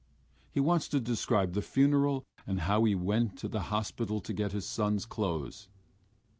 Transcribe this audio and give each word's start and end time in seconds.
He 0.49 0.59
wants 0.59 0.87
to 0.87 0.99
describe 0.99 1.53
the 1.53 1.61
funeral, 1.61 2.25
and 2.47 2.61
how 2.61 2.85
he 2.85 2.95
went 2.95 3.37
to 3.37 3.47
the 3.47 3.59
hospital 3.69 4.19
to 4.21 4.33
get 4.33 4.51
his 4.51 4.65
son's 4.65 5.05
clothes. 5.05 5.67